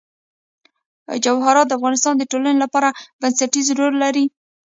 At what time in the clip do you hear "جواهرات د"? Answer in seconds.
1.23-1.71